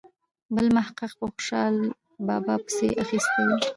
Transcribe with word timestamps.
بل 0.53 0.67
محقق 0.77 1.11
په 1.19 1.27
خوشال 1.33 1.75
بابا 2.27 2.55
پسې 2.65 2.87
اخیستې 3.03 3.41
وي. 3.47 3.59